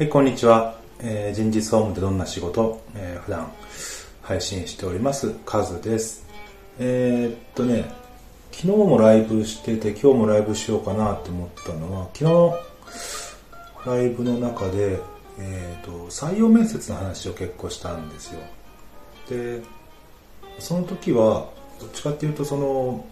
[0.00, 0.78] はい、こんにちは。
[1.00, 3.52] えー、人事総務でどんな仕事、えー、普段
[4.22, 6.24] 配信しております、カズです。
[6.78, 7.84] えー、っとね、
[8.50, 12.54] 昨日もライブしてて、今日もライブしようかなって思ったのは、昨
[13.84, 14.98] 日ライブの中で、
[15.38, 18.40] えー、っと、採用面接の話を結構したんですよ。
[19.28, 19.60] で、
[20.58, 21.46] その時は、
[21.78, 23.04] どっちかっていうと、その、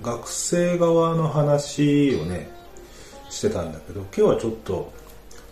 [0.00, 2.48] 学生側の話をね、
[3.28, 5.01] してたんだけど、今日はちょっと、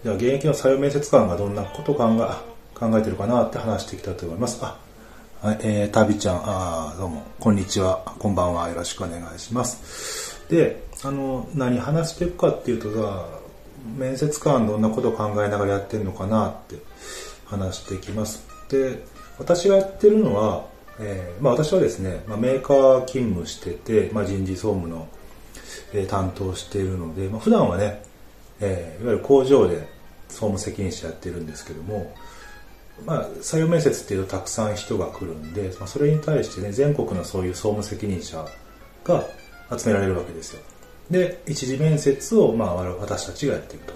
[0.02, 4.58] じゃ現役の採用面接官がどんなことを考え考えてるかなって話してきたと思います。
[4.62, 4.78] あ、
[5.42, 10.42] はい、えー、タビちゃん、あどうも、こんにちは、こんばんは、よろしくお願いします。
[10.48, 13.26] で、あの、何話していくかっていうとさ、
[13.98, 16.76] 面接官どんなことを考えながらやってるのかなって
[17.44, 18.42] 話していきます。
[18.70, 19.02] で、
[19.38, 20.64] 私がやってるのは、
[20.98, 25.08] えー、まあ私はですね、まあ、メーカー勤務してて、まあ、人事総務の、
[25.92, 28.08] えー、担当しているので、まあ、普段はね、
[28.60, 29.88] えー、いわゆる工場で
[30.28, 32.14] 総務責任者やってるんですけども、
[33.04, 38.46] まあ、採用面接っていうとたくさん人が来るんで、まあ、それに対してね、全国のそういう総務責任者
[39.04, 39.24] が
[39.76, 40.62] 集められるわけですよ。
[41.10, 43.94] で、一次面接を、まあ、私たちがやっていくと。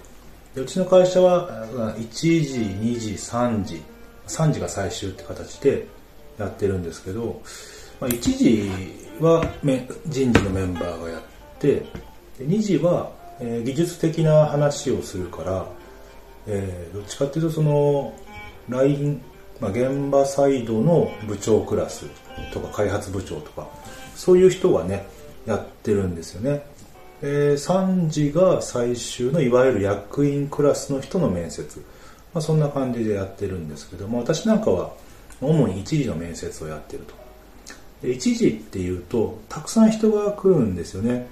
[0.56, 3.82] でうちの会社は、1時、2時、3時、
[4.26, 5.86] 3時が最終って形で
[6.38, 7.42] やってるんですけど、
[8.00, 8.70] まあ、1時
[9.20, 9.44] は
[10.06, 11.22] 人事のメンバーがやっ
[11.58, 11.74] て
[12.38, 13.10] で、2時は
[13.46, 15.66] えー、技術的な話をするから、
[16.46, 18.14] えー、どっちかっていうとその
[18.70, 19.20] LINE、
[19.60, 22.06] まあ、現場サイドの部長クラス
[22.54, 23.68] とか開発部長とか
[24.16, 25.06] そういう人がね
[25.44, 26.64] やってるんですよね、
[27.20, 31.84] え、3時が最終のいわゆる役員クラスの人の面接、
[32.32, 34.94] まあ、そんな感じでやってるんですけども私なんかは
[35.42, 37.14] 主に1時の面接をやってると。
[38.00, 41.26] で1時っていうとたくさん人が来るんですよね。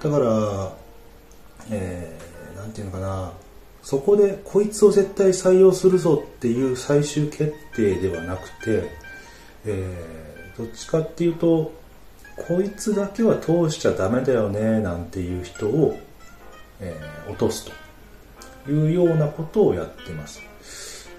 [0.00, 0.72] だから
[1.70, 3.32] えー、なんていうのかな、
[3.82, 8.90] そこでこいつを絶対採用するぞっていう最終決定ではなくて、
[9.64, 11.72] えー、どっちかっていうと、
[12.36, 15.98] こいつだけは通しちゃダメだよねなんていう人を、
[16.80, 17.70] えー、落とす
[18.64, 20.40] というようなことをやってます。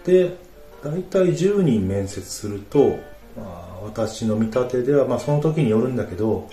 [0.06, 0.36] で、
[0.84, 3.00] 大体10人面接すると、
[3.38, 6.50] まあ、私の見立てでは、まあ、その時によるんだけど、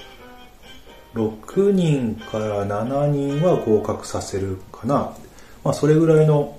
[1.19, 5.13] 6人から7人は合格させるかな。
[5.65, 6.59] まあ、それぐらいの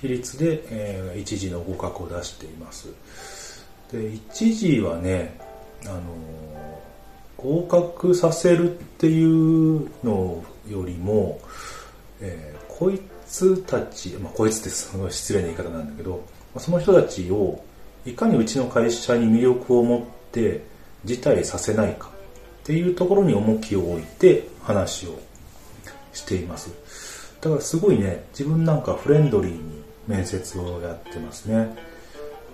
[0.00, 2.88] 比率で、えー、1次の合格を出しています。
[3.92, 5.38] で、1次はね、
[5.86, 6.00] あの、
[7.36, 11.40] 合格させるっていうのよりも、
[12.20, 16.22] えー、こいつたち、まあ、こいつってすごい失礼な言い方なんだけど、
[16.58, 17.62] その人たちを
[18.04, 20.62] いかにうちの会社に魅力を持って
[21.04, 22.10] 辞退させないか
[22.60, 25.18] っていうところに重きを置いて話を
[26.12, 26.70] しています。
[27.40, 31.74] だからすごいね、自分なんかフレンドリーに面接をやってますね。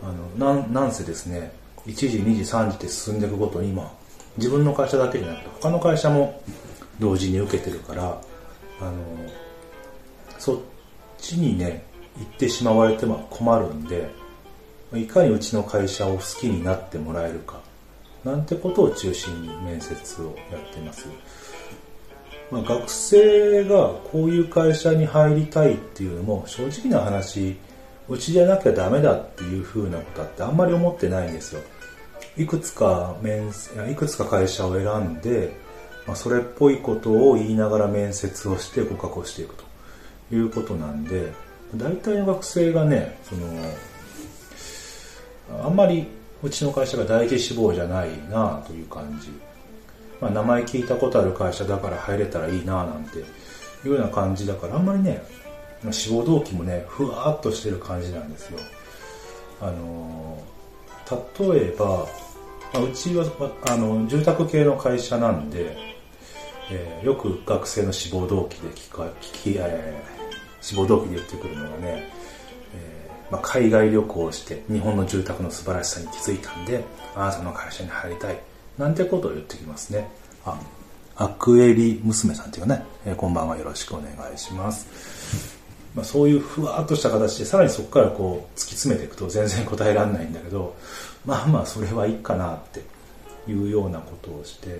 [0.02, 1.52] あの、なん、なんせですね、
[1.86, 3.92] 1時、2時、3時って進んでいくごとに今、
[4.36, 6.40] 自分の会社だけじゃなくて他の会社も
[7.00, 8.20] 同時に受けてるから、
[8.80, 8.92] あの、
[10.38, 10.56] そっ
[11.18, 11.84] ちにね、
[12.18, 14.10] 行ってしまわれても困るんで、
[14.94, 17.60] いかにうちの会社を好きになってもらえるか
[18.26, 21.06] なんてことを中心に面接をやってます。
[22.50, 27.56] まあ、学生がこういう会社に入りたいっていうのも正直な話、
[28.08, 31.62] うちじゃなきゃダメだっていう風なことってあんまり思ってないんですよ。
[32.36, 33.52] いくつか面、
[33.90, 35.56] いくつか会社を選んで、
[36.04, 39.64] まあ、それっぽいことを言いながら面接をして合格をしていくと
[40.34, 41.32] いうことなんで、
[41.76, 43.46] 大体の学生がね、その、
[45.64, 46.08] あんまり
[46.46, 49.30] うちの会社が第一志望じゃないなという感じ。
[50.20, 53.22] まあ、名前聞いたことある会社だから入れたらいいななんてい
[53.86, 55.20] うような感じだから、あんまりね、
[55.90, 58.60] 志望動機もね、ふわっとしてる感じなんですよ。
[59.60, 60.42] あの
[61.40, 62.06] 例えば、
[62.74, 63.24] まあ、うちは
[63.68, 65.76] あの住宅系の会社なんで、
[66.70, 72.12] えー、よく学生の志望動機で聞か聞き、えー、志望動機で言ってくるのがね、
[73.30, 76.84] まあ、海外旅行をして日本の住宅の素晴らしさに気づいたんで
[77.14, 78.38] あなたの会社に入りたい
[78.78, 80.08] なんてことを言ってきますね。
[80.44, 80.60] あ
[81.18, 85.56] アクエリ娘さんっていうかね、えー、こんばんはよろしくお願いします。
[85.94, 90.76] まあ、そういうふわっとした形でさらにそこからこう突き詰めていくと全然答えられないんだけど
[91.24, 92.82] まあまあそれはいいかなって
[93.50, 94.78] いうようなことをして、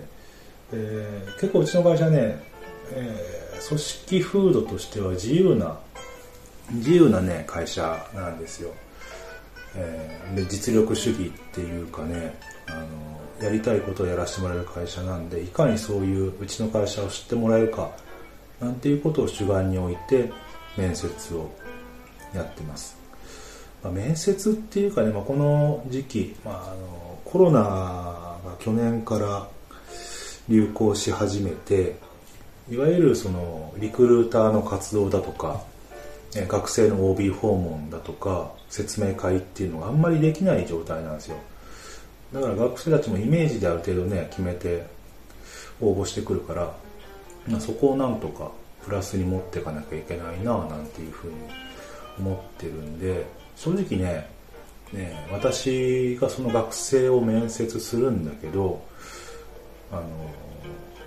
[0.74, 2.38] えー、結構うちの会社ね、
[2.92, 5.78] えー、組織風土としては自由な
[6.70, 8.72] 自由なね、会社なんですよ。
[9.74, 12.34] えー、で実力主義っていうかね、
[12.66, 12.72] あ
[13.40, 17.90] の、やりたいことをやらせてもらえる会社なんで、いかにそういううちの会社を知ってもらえるか、
[18.60, 20.30] なんていうことを主眼に置いて
[20.76, 21.50] 面接を
[22.34, 22.96] やってます。
[23.82, 29.46] まあ、面接っていうかね、まあ、この時期、まあ、あのコロナが去年から
[30.48, 31.96] 流行し始めて、
[32.70, 35.62] いわゆるそのリクルーターの活動だとか、
[36.48, 41.36] 学生の OB 訪問だとか、説明会っていうのがあんまりできない状態なんですよ。
[42.32, 44.86] だから学生たちもイメージである程度ね、決めて
[45.80, 46.74] 応募してくるから、
[47.48, 48.50] まあ、そこをなんとか
[48.84, 51.34] プラスに持っていかなきゃいけないななんていうふうに
[52.18, 54.28] 思ってるんで、正直ね、
[54.92, 58.82] ね私がその学生を面接するんだけど、
[59.92, 60.02] あの、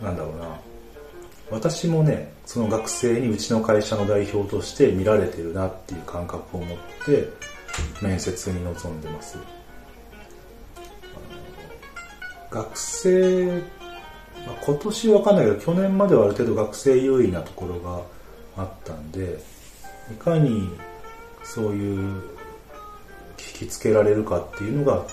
[0.01, 0.59] なんだろうな、
[1.51, 7.29] 私もね、その学生にうちの会社の代表として見られてるなっていう感覚を持って
[8.01, 9.37] 面接に臨んでます。
[12.51, 13.61] 学生、
[14.45, 18.01] まあ、今年わかんないけど去年まではある程度学生優位なところが
[18.63, 19.39] あったんで
[20.11, 20.69] いかに
[21.43, 22.21] そういう
[23.37, 25.05] 聞きつけられるかっていうのが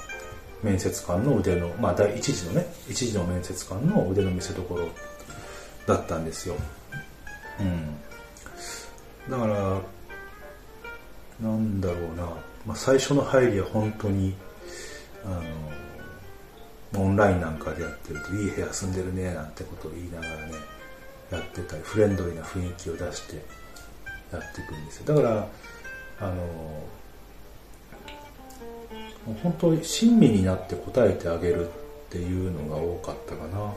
[0.62, 4.88] 面接官の腕のまあ第一次のね一次の面接官の腕の見せ所
[5.86, 6.56] だったんですよ。
[7.60, 7.96] うん。
[9.30, 9.80] だから
[11.40, 12.24] なんだろうな、
[12.64, 14.34] まあ、最初の入りは本当に
[15.24, 15.40] あ
[16.94, 20.52] のオンラインなんかでやってるといい部屋住んでるねなんてことを言いながらね
[21.30, 23.36] やってたりフレンドリーな雰囲気を出して
[24.32, 25.14] やっていくんですよ。
[25.14, 25.48] だから
[26.20, 26.84] あの
[29.42, 31.70] 本当に親身になって答えてあげるっ
[32.10, 33.72] ていうのが多かったかな。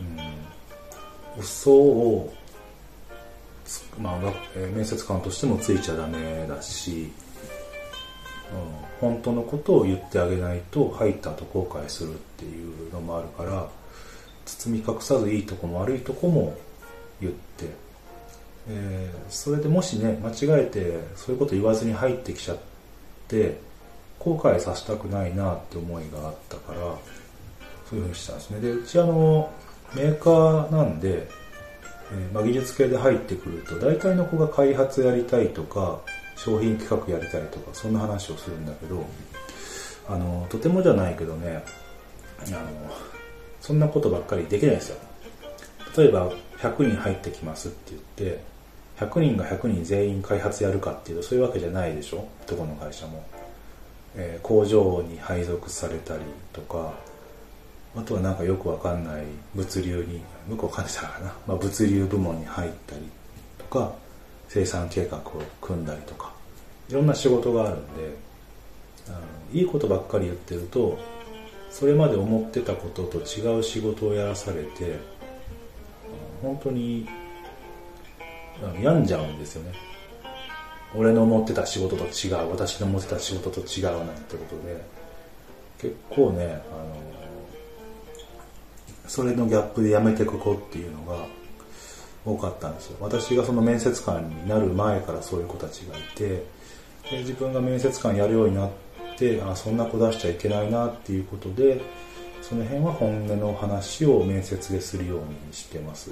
[0.00, 1.40] うん。
[1.40, 2.32] 嘘を
[3.98, 7.10] まあ、面接官としてもついちゃダメだし、
[9.00, 13.68] うん、本当のことを言ってあげないと入った後後悔するっていうのもあるから
[14.46, 16.56] 包み隠さずいいとこも悪いとこも
[17.20, 17.66] 言って、
[18.68, 22.58] えー、それでもしね間違えてそういうこと言わずに入ってきちゃっ
[23.28, 23.60] て
[24.18, 26.78] 後悔させたくないなって思いがあったから
[27.90, 28.60] そういうふうにしたんですね。
[28.60, 29.50] でうちあの
[29.94, 31.28] メーカーなんで
[32.10, 36.00] えまあ、技術系で入ってくると大体の子が開発やりたいとか
[36.36, 39.04] 商品企画やりたいとかそんな話をするんだけど
[40.08, 41.62] あのとてもじゃないけどね
[42.46, 42.58] あの
[43.60, 44.96] そんなことばっかりできないですよ。
[45.96, 48.02] 例えば100人入ってきますって言っ
[48.32, 48.40] て
[48.98, 53.26] 100人が100人全員開発やるかっていうとそういうわけじゃないでしょどこの会社も、
[54.14, 56.92] えー、工場に配属されたりとか
[57.98, 59.24] あとはなんかよくわかんない
[59.54, 63.02] 物流に向こう感じたからな、まあ、物流部門に入ったり
[63.58, 63.92] とか
[64.48, 65.22] 生産計画を
[65.60, 66.32] 組んだりとか。
[66.88, 68.16] いろんな仕事があるんで
[69.08, 69.18] あの
[69.52, 70.98] いいことばっかり言ってると
[71.70, 74.98] それまで思ってたことと違う仕事をやらされて
[76.40, 77.06] 本当に
[78.80, 79.72] 病んじゃうんですよね。
[80.94, 84.82] 俺の思ってた仕事と違う私の思ってた仕事と違うなんてことで
[85.78, 86.96] 結構ねあの
[89.08, 91.26] それのギャップで辞めてく子っていうのが
[92.24, 92.96] 多かったんですよ。
[93.00, 96.44] 私がその面接官になる前からそういう子たちがいて
[97.10, 98.70] で自分が面接官やるようになっ
[99.16, 101.80] てあそんな子出しちゃいけないなっていうことで
[102.42, 106.10] その辺は本音の話を面接でするようにしてます。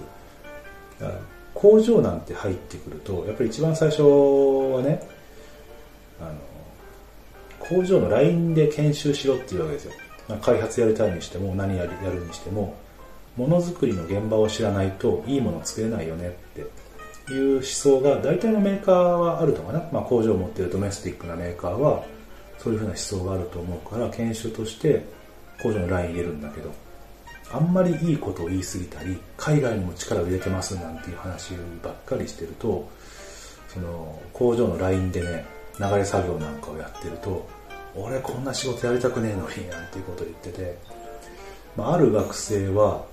[1.52, 5.02] 工場なんて入ってくるとやっぱり一番最初はね
[6.18, 6.32] あの
[7.58, 9.92] 工場の LINE で研修しろっていうわけですよ。
[10.40, 11.90] 開発やりたいにしても何やる
[12.24, 12.74] にしても。
[13.36, 16.30] ものづくりの現場を知らないといいもの作れないよねっ
[17.26, 22.04] ていう思想が大体のメーカーはあるとかな、まあ、工場を持ってるドメスティックなメーカーは
[22.58, 25.04] そういうふうな思想があると思うから研修として
[25.62, 26.72] 工場のライン入れるんだけど
[27.52, 32.88] あんまりいいことを言い過ぎたり海外にも力を入れてますなんていう話ばっかりしてると
[33.68, 35.44] その工場のラインでね
[35.78, 37.46] 流れ作業なんかをやってると
[37.94, 40.78] 俺こんな仕事やりたくねえのになんていうことを言ってて、
[41.76, 43.06] まあ、ある学生は、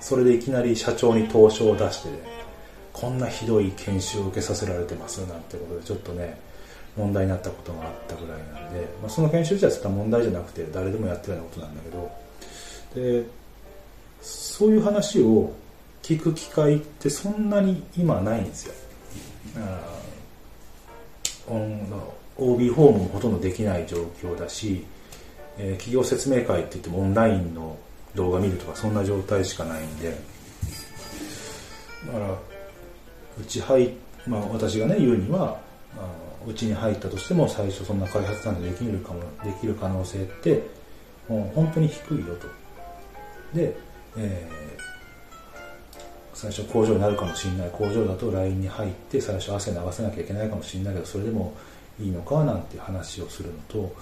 [0.00, 2.18] それでいきなり社長に投書を出して、ね、
[2.92, 6.38] こんなひどい研修を受けさせられてますなんてことでちょっとね
[6.96, 13.26] 問題になったことがあったぐらいなんで、まあ、その研修自体は問題じゃなくて誰でもやってるようなことなんだけどで
[14.20, 15.52] そういう話を
[16.02, 18.74] 聞く機会ってそんなに今ないんですよ。
[22.36, 24.84] OB 訪問ほとんどできない状況だし、
[25.58, 27.76] えー、企業説明会って言ってもオンラインの
[28.14, 30.16] 動画見るとかそんな状態しかないんで。
[32.06, 33.90] だからうち入っ
[34.26, 35.58] まあ私がね言うには
[36.46, 40.62] うちに入ったとしても最初そんな開発なんてできるかもできる可能性って
[41.28, 42.46] もう本当に低いよと。
[43.54, 43.76] で、
[44.16, 45.96] えー、
[46.34, 47.70] 最初工場になるかもしれない。
[47.70, 51.54] 工場だと LINE に入って最初汗流せなきゃいけないかもしれないけどそれでも
[52.00, 53.94] いいのかなんて話をするのと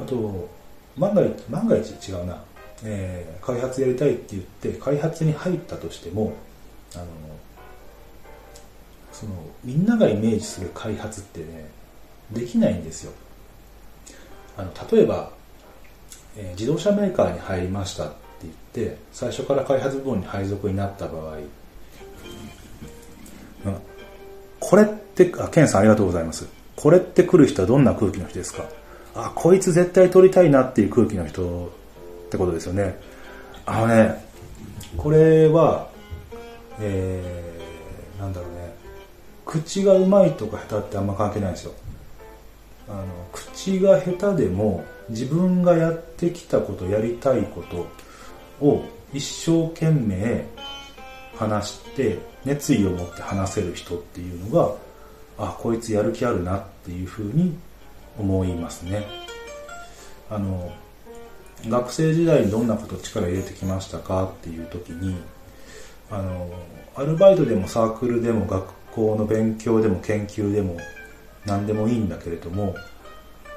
[0.00, 0.48] あと
[0.96, 2.42] 万が一万が一違うな、
[2.84, 6.34] えー、開発やりたいって言って開発に入ったとしても
[6.94, 7.06] あの
[9.12, 9.32] その
[9.64, 11.70] みんながイメージする開発ってね
[12.30, 13.12] できないんですよ。
[14.58, 15.30] あの例えば、
[16.36, 18.54] えー、自動車メーカーに入りましたって言っ
[18.90, 21.42] て最初から開発部門に配属になった場合、うん、
[24.60, 26.46] これってあケンさんありがとうございます。
[26.74, 28.68] これって来る人はどんな空気の人ですか？
[29.14, 31.72] あこいつ絶対取りたいなっていう空気の人
[32.26, 32.98] ってことですよね。
[33.64, 34.24] あのね
[34.96, 35.88] これは
[36.78, 38.74] えー、なんだろうね。
[39.44, 41.72] 口がうまいとか下手ってあんま関係ないんですよ。
[42.88, 47.86] あの口が下手でも自分がやってきたことやりたいこと
[48.64, 50.44] を一生懸命
[51.36, 54.76] 話して熱意を持って話せる人っていうの
[55.36, 57.56] があこいつやる気あるなっていうふうに
[58.18, 59.06] 思いますね。
[60.30, 60.72] あの
[61.68, 65.16] 学生時代にどんなこと力入れてきましたかっていう時に
[66.10, 66.50] あの
[66.94, 70.78] アルバイトでもサークルでも学校の勉強でも研究でも
[71.44, 72.74] 何でもいいんだけれども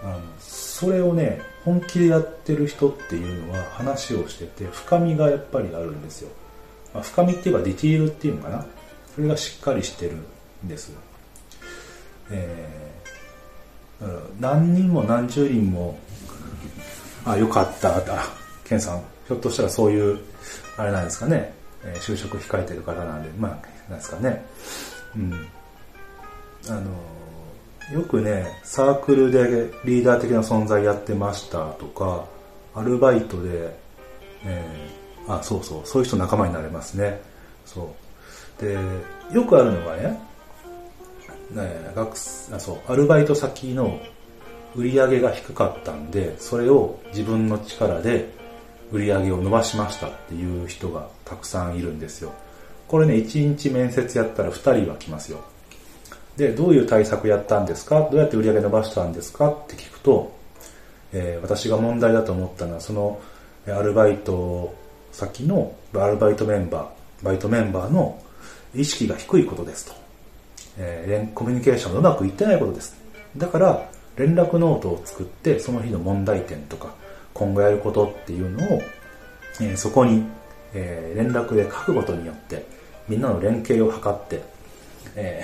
[0.01, 6.29] あのそれをね本気でやってる人っていうのは話をしてて深みがやっぱりあるんですよ、
[6.93, 8.65] まあ、深みっていうかディティールっていうのかな。
[9.19, 10.15] それがしっかりしてる
[10.65, 10.93] んです
[12.31, 15.99] えー、何人も何十人も
[17.25, 18.01] あよかったあ
[18.63, 20.19] ケンさんひょっとしたらそういう
[20.77, 23.51] あれなんですかね、え、就職控えてる方なんでまあ
[23.89, 24.45] なんですかね。
[25.15, 25.47] うん。
[26.69, 32.25] あのよくねサークルでリーダー的な存在やってましたとか
[32.75, 33.75] アルバイトで、
[34.45, 37.19] えー、あそうそうそういう人仲間になれますね。
[37.65, 37.95] そ
[38.59, 38.63] う。
[38.63, 38.77] で
[39.33, 40.19] よくあるのがね
[41.51, 43.99] ね学あそうアルバイト先の
[44.75, 48.29] 売り上げが低かったんでそれを自分の力で
[48.91, 52.33] 売り上げを伸ばしましたっていう人がたくさんいるんですよ。
[52.87, 55.39] これね1日面接やったら2人は来ますよ。
[56.37, 58.07] でどういう対策やったんですか？
[58.09, 59.51] どうやって売り上げ伸ばしたんですか？
[59.51, 60.31] って聞くと、
[61.13, 63.21] えー、私が問題だと思ったのはその
[63.67, 64.73] アルバイト
[65.11, 68.19] 先のアルバイトメンバーバイトメンバーの
[68.73, 69.93] 意識が低いことですと、
[70.77, 72.95] えー、コミュニケーションがうまくいってないことです。
[73.37, 76.93] だから連絡ノートを作ってその日の問題点とか
[77.33, 78.81] 今後やることっていうのを、
[79.61, 80.25] えー、そこに、
[80.73, 82.65] えー、連絡で書くことによって
[83.07, 84.43] みんなの連携を図って、
[85.15, 85.43] え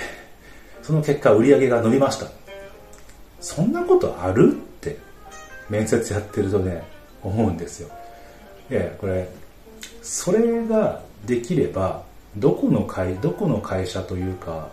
[0.82, 2.28] ー、その結果売り上げが伸びました。
[3.40, 4.52] そんなことある？
[4.52, 4.98] って
[5.70, 6.84] 面接やってるとね
[7.24, 7.90] 思うんですよ。
[8.70, 9.30] いやこれ
[10.02, 12.04] それができれば
[12.36, 14.70] どこの会どこの会社というか、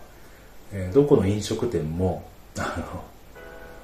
[0.73, 2.25] えー、どこの飲食店も
[2.59, 3.05] あの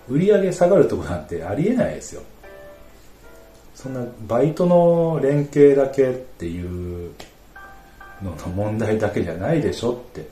[0.09, 2.23] 売り上げ下がるとこなんてありえないですよ。
[3.75, 7.13] そんなバイトの連携だけっていう
[8.23, 10.29] のの問題だけじゃないでしょって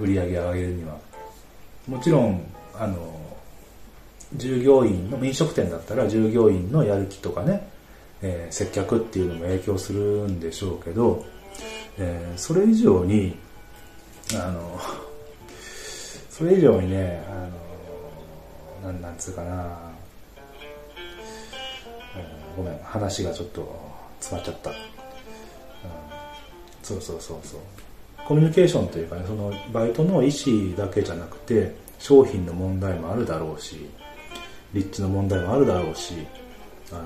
[0.00, 0.96] 売り上げ上げるには。
[1.86, 2.42] もちろん
[2.74, 2.96] あの
[4.34, 7.68] 従業員の飲食店だったら従業員のやる気とかね、
[8.20, 11.24] えー、接客っていうのも影響するんでしょうけど、
[11.98, 13.36] えー、それ以上に
[14.34, 14.78] あの
[16.30, 17.37] それ以上にねあ
[18.82, 19.54] なんなんつうかな、
[22.56, 22.78] うん、ごめん。
[22.82, 23.80] 話がちょっと
[24.20, 24.76] 詰まっちゃった、うん、
[26.82, 27.60] そうそうそうそう。
[28.26, 33.88] コミュニケーションというかねそのバイトの意思だけじゃなくて商品の問題もあるだろうし
[34.74, 36.26] 立地の問題もあるだろうし
[36.92, 36.96] あ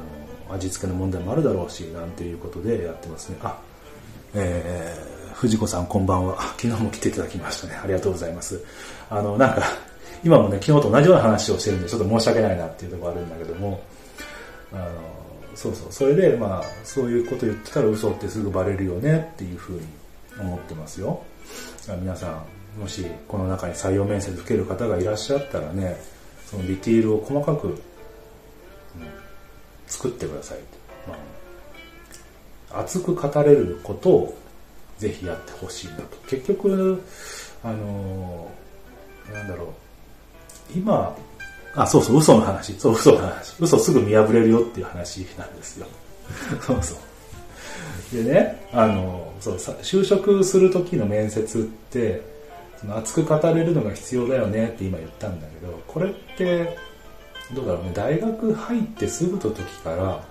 [0.48, 3.38] の味付けの問題もあるだろうしなんていうことでやってますね。
[3.42, 3.56] あ
[4.34, 6.40] えー、藤子さんこんばんは。
[6.58, 7.74] 昨日も来ていただきましたね。
[7.82, 8.64] ありがとうございます。
[9.08, 9.62] あのなんか
[10.24, 13.82] 今もね、昨日と同じような話をしてるんで、ちょっと申し訳ないなっていうところあるんだけども、
[14.72, 14.86] あの、
[15.54, 19.82] そうそう、それで、まあ、そういうこと言ってたら嘘ってすぐバレるよねっていうふうに
[20.40, 21.22] 思ってますよ。
[22.00, 22.44] 皆さ
[22.76, 25.96] ん、もしこの中に採用面接受ける方がいらっしゃったらね、
[26.46, 27.78] そのディティールを細かく、うん、
[29.86, 30.58] 作ってください
[31.08, 31.16] ま
[32.70, 34.38] あ、熱く語れることを
[34.98, 36.16] ぜひやってほしいなと。
[36.28, 37.02] 結局、
[37.64, 38.50] あの、
[39.32, 39.68] なんだろう、
[40.74, 41.16] 今、
[41.74, 42.74] あ、そうそう、嘘の話。
[42.74, 43.54] そう、嘘の話。
[43.58, 45.86] 嘘すぐ見破れるよっていう話なんですよ。
[46.60, 48.24] そうそう。
[48.24, 52.22] でね、あの、そう、就職する時の面接って、
[52.78, 56.76] その熱く語れるのが必要だよねって今言ったんだけど、これって、
[57.54, 60.24] どうだろうね、大学入ってすぐの時から、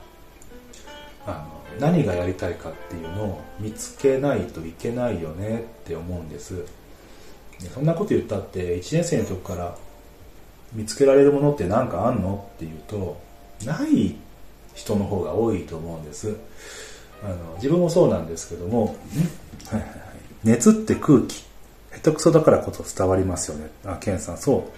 [1.25, 6.65] あの、何がやりたいかっていうのを見つけないといけないよねって思うんです
[7.73, 9.77] そんなこと言ったって1年生の時から
[10.73, 12.47] 見つけられるものって何かあんの？
[12.55, 13.19] っていうと
[13.65, 14.15] ない
[14.73, 16.35] 人の方が多いと思うんです。
[17.23, 18.95] あの自分もそうなんですけども、
[20.43, 21.43] 熱って空気。
[21.93, 23.69] 下手くそだからこそ伝わりますよね。
[23.85, 24.71] あケンさんそう。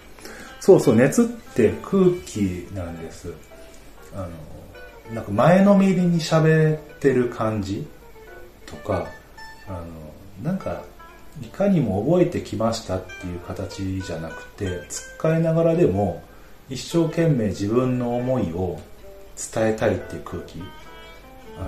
[0.60, 3.34] そうそう熱って空気なんです。
[4.16, 4.28] あ
[5.10, 7.86] のなんか前のめりに喋ってる感じ
[8.66, 9.08] とか
[9.68, 9.80] あの
[10.44, 10.82] なんか
[11.42, 16.24] いかにも覚えてきましたっていう形じゃなくて使いながらでも
[16.70, 18.80] 一生懸命自分の思いを
[19.54, 20.62] 伝えたいっていう空気。
[21.58, 21.68] あの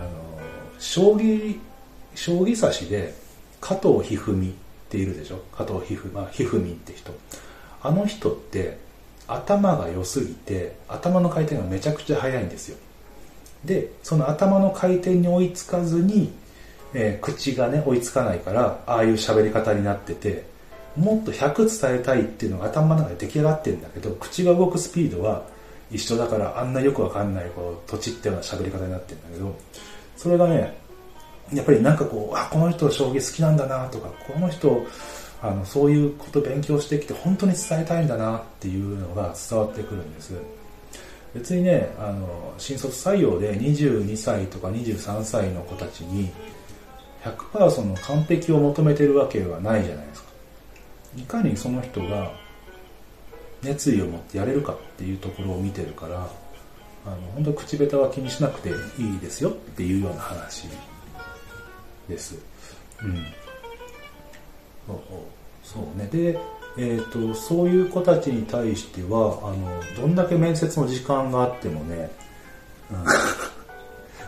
[0.79, 1.59] 将棋
[2.13, 3.13] 将棋指しで
[3.59, 4.53] 加藤一二三っ
[4.89, 5.39] ているでしょ？
[5.55, 7.11] 加藤一二,、まあ、一二三って人。
[7.81, 8.77] あの人って
[9.27, 12.77] 頭が良すぎて頭の回転がめちゃくちゃ速いんですよ。
[13.63, 16.31] でその頭の回転に追いつかずに、
[16.95, 20.45] えー、口がね追いつかないからああいう喋り方になってて
[20.95, 25.45] もっと100伝えたいっていうのが頭の中で出来上がってるんだけど口が動くスピードは
[25.91, 29.55] 一緒だからあんなよくわかんないこう土地っていうような喋り方になってるんだけど
[30.15, 30.77] それがね
[31.53, 34.85] やっぱりなんかこうあこの人将棋好きなんだなとかこの人
[35.41, 40.33] あのそういうこと勉強してきて本当に伝えたいんだなっていうのが伝わってくるんです。
[41.35, 46.31] 別にねあの新卒採用で22歳とか23歳の子たちに
[47.25, 50.29] 100%その完璧を求めてるわけはないじゃないですか。
[51.17, 52.31] いかにその人が
[53.63, 56.29] 熱意を持ってやれるかっていうところを見てるから
[57.05, 60.67] あの本当口下手は気にしなくていいですよっていうような話
[62.07, 62.35] です。
[63.01, 63.25] うん。
[65.63, 66.07] そうね。
[66.11, 66.37] で
[66.77, 72.11] えーと、そういう子たちに対してはあのどんだけ面接の時間があってもね、
[72.91, 73.05] うん、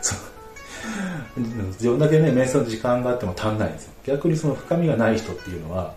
[1.82, 5.94] どんだけね面接の時間があっても足んないんですよ逆にその深みがない人っていうのは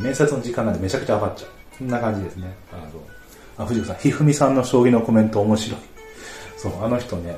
[0.00, 5.80] 面接の時間なんでめちゃくちゃ上がっちゃうそんな感じですねあのあ藤子さんひふみさんの将棋のコメント面白い
[6.56, 7.36] そうあの人ね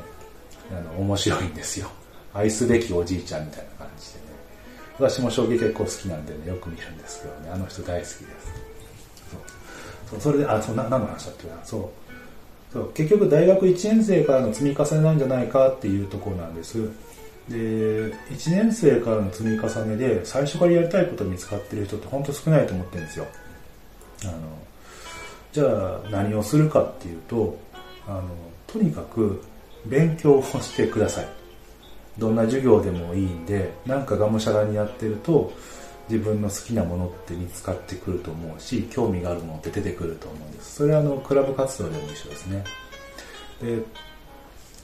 [0.71, 1.89] あの面白いんですよ
[2.35, 4.27] 愛すべきおじいちゃんみたいな感じでね
[4.99, 8.27] 私も将棋結構好きなんでね、よく見るんですけどね、あの人大好きです。
[10.11, 10.21] そう。
[10.21, 11.55] それで、あ、そう、な何の話だっけな。
[11.65, 12.06] そう。
[12.77, 16.89] そう、結局大学1年生からの積み重ねなんじゃないかっていうところなんです。
[17.49, 23.27] で、1年生からの積み重ねで、最初からやりたいこと見つかってる人って本当少ないと思ってるんですよ。
[24.25, 24.33] あの、
[25.53, 25.65] じゃ
[26.05, 27.59] あ何をするかっていうと、
[28.07, 28.23] あの、
[28.67, 29.43] とにかく
[29.87, 31.29] 勉強をしてください。
[32.19, 35.53] どんな授業でもいいんでなんかがむしゃらにやってると
[36.09, 40.77] 自分の好きなものって見つかってくると思うし興味があるものって出てくると思うんです。
[40.77, 42.64] それはあのクラブ活動でも一緒ですね。
[43.61, 43.83] で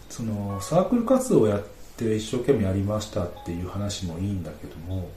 [0.08, 1.64] そのサークル活動をやっ
[1.96, 5.11] て一生懸命やりましたっていう話もいいんだけども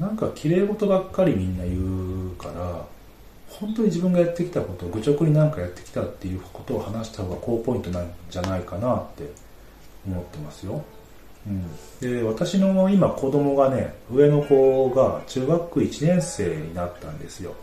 [0.00, 2.86] なんか綺麗事ばっかりみんな言うから
[3.48, 9.30] 本当に自分がやってきたことを愚直になんかやってきたっていうことを話した方が高ポイントなんじゃないかなって
[10.06, 10.82] 思ってますよ、
[12.00, 17.54] で私の今子供がね上の子が中学1年生になったんですよ。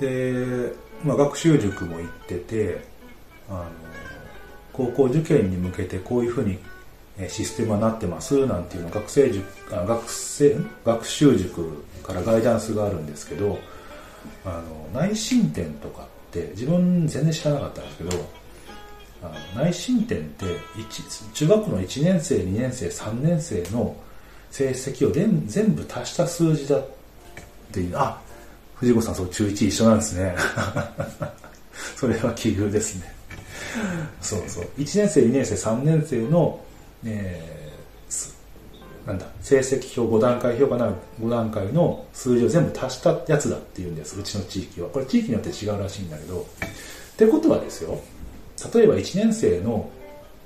[0.00, 0.72] で、
[1.02, 2.80] まあ、学習塾も行ってて
[3.48, 3.70] あの
[4.72, 6.58] 高校受験に向けてこういうふうに
[7.28, 13.58] システムはなってますなんていうの学生塾あ学生学習塾からガイダンスがあるんですけど
[14.44, 14.62] あ
[14.94, 18.30] の内申点とかって自分全然知らなかったんですけど
[19.22, 20.44] あの内申点って
[21.32, 23.96] 中学校の1年生2年生3年生の
[24.50, 25.12] 成績を
[25.46, 26.86] 全部足した数字だっ
[27.72, 27.96] ていう。
[27.96, 28.20] あ
[28.76, 30.36] 藤子さんそう中1一緒なんですね。
[31.96, 33.14] それは奇遇ですね。
[34.20, 34.64] そうそう。
[34.78, 36.60] 1年生2年生3年生の、
[37.04, 44.18] えー、なんだ成績表5段階評価な5段階の数字を全部足したやつだっていうんです。
[44.18, 44.88] うちの地域は。
[44.90, 46.40] これ地域によって違うらしいんだけど。
[46.40, 47.98] ってことはですよ。
[48.74, 49.90] 例えば1年生の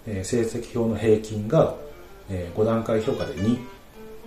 [0.06, 1.74] 成績表の平均が
[2.28, 3.58] 5段階評価で2。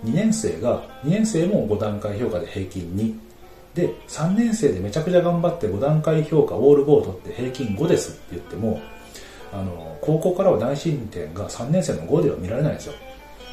[0.04, 3.14] 2年生が、2年生も5段階評価で平均2。
[3.74, 8.80] で、3年生でめちゃくちゃ頑張って5段階評価オールボードって平均5ですって言っても、
[9.52, 12.94] あの、高校からは内申点が3年生の5では見られないんですよ。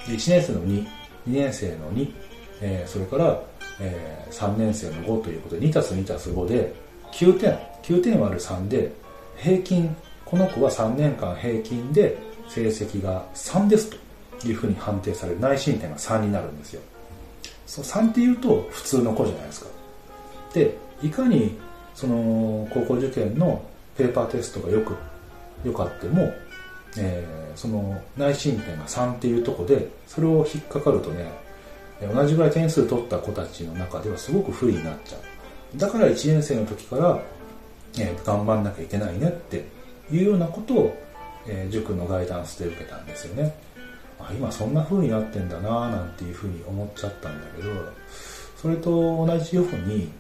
[0.08, 0.88] で1年生の2、2
[1.28, 2.14] 年生の2、
[2.62, 3.42] えー、それから、
[3.80, 6.74] えー、3年生の5ということで2たす2たす5で
[7.14, 8.92] 9点、9点割る3で
[9.38, 9.96] 平均
[10.32, 12.18] この子は3年間平均で
[12.48, 13.92] 成績が3です
[14.40, 16.82] というふうに判定される内申点が3になるんですよ。
[17.68, 19.68] そう3っていうと普通の子じゃないですか。
[20.54, 21.60] でいかに
[21.94, 23.62] その高校受験の
[23.98, 24.96] ペーパーテストがよく
[25.68, 26.32] よかっても
[26.98, 31.32] えー、その内申点が3っていうとこでそれを引っかかるとね
[32.14, 35.78] 同じぐらい点数取った子たちの中ではすごく不利になっちゃう。
[35.78, 37.20] だから1年生の時から、
[38.00, 39.64] えー、頑張んなきゃいけないねって
[40.12, 40.98] いうようなことを、
[41.48, 43.56] えー、塾のガイダンスで受けたんですよね。
[44.20, 47.70] あ今そんな風になってんだななんていう風に思っちゃったんだけど
[48.56, 50.12] それと同じように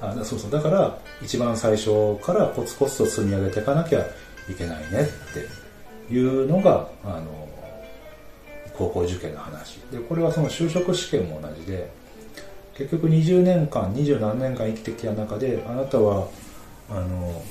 [0.00, 4.00] あそうそうだから一番最初からコツコツと積み上げていかなきゃ
[4.48, 7.48] いけないねっていうのがあの
[8.76, 9.78] 高校受験の話。
[9.90, 11.90] でこれはその就職試験も同じで
[12.76, 16.28] 結局20年間二十何年間生きてきた中であなたは
[16.88, 17.42] あの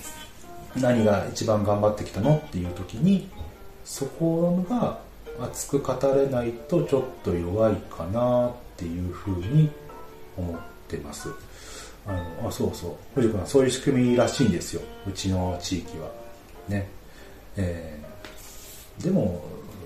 [0.82, 2.38] 何が一番頑張ってきたの？
[2.38, 3.30] っていう時に
[3.84, 5.00] そこが
[5.40, 9.70] 熱く語れないとちょっと弱いかなっていうふうに
[10.38, 11.30] 思ってます。
[12.06, 12.92] あのあそうそう。
[13.16, 14.82] 藤君はそういう仕組みらしいんですよ。
[15.08, 16.10] うちの地域は。
[16.68, 16.90] ね。
[17.58, 19.44] えー、でも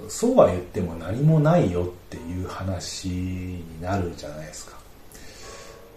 [0.10, 4.78] そうは言っても何もないよっていう話になるじゃないですか、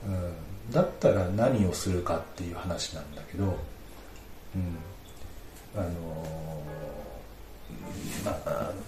[0.07, 3.59] うん、だったら何をするかっていう話なんだけど、
[4.55, 5.91] うん、あの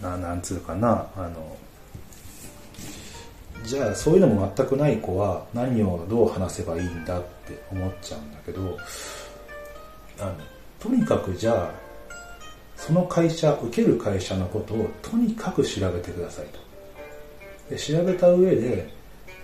[0.02, 1.56] なななんつうかなあの
[3.64, 8.78] じゃあそういうのも全くない子は何をどう話せばいいんだって思っちゃうんだけど
[10.20, 10.34] あの
[10.78, 11.86] とにかくじゃあ
[12.76, 16.58] その会社受ける会社のことをとにかく調べてくださいと。
[17.70, 18.88] で調べた上で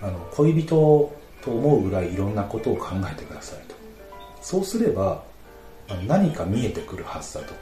[0.01, 3.75] あの恋人と思うぐらいいろんなことを考えてくださいと。
[4.41, 5.23] そうすれば
[6.07, 7.53] 何か見えてくるはずだと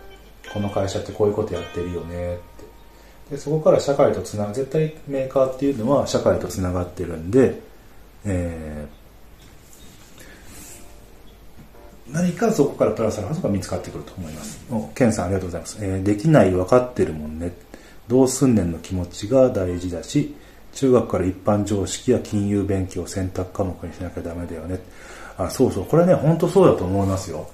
[0.53, 7.59] この会社ってこういうことやってるよねってでそこから社会とつなが絶対メーカーっていうのは社会とつながってるんで、
[8.25, 14.59] えー、何かそこからプラスアルファが見つかってくると思います。
[14.95, 15.77] ケンさんありがとうございます。
[15.81, 17.53] えー、できない分かってるもんね。
[18.09, 20.35] どうすんねんの気持ちが大事だし、
[20.73, 24.79] 中学から一般常識や金融勉強を選択科目にしなきゃダメだよね。
[25.37, 25.85] あ、そうそう。
[25.85, 27.49] これね、本当そうだと思いますよ。